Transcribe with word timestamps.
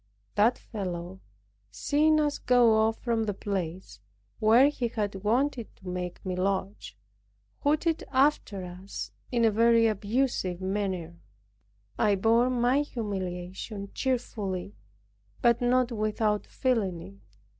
That 0.33 0.57
fellow, 0.57 1.19
seeing 1.69 2.19
us 2.19 2.39
go 2.39 2.73
off 2.73 2.97
from 2.97 3.25
the 3.25 3.35
place, 3.35 3.99
where 4.39 4.67
he 4.69 4.87
had 4.87 5.23
wanted 5.23 5.75
to 5.75 5.87
make 5.87 6.25
me 6.25 6.35
lodge, 6.35 6.97
hooted 7.59 8.03
after 8.11 8.63
us 8.65 9.11
in 9.31 9.45
a 9.45 9.51
very 9.51 9.85
abusive 9.85 10.59
manner. 10.59 11.19
I 11.99 12.15
bore 12.15 12.49
my 12.49 12.81
humiliation 12.81 13.91
cheerfully, 13.93 14.73
but 15.39 15.61
not 15.61 15.91
without 15.91 16.47
feeling 16.47 16.99
it. 17.03 17.37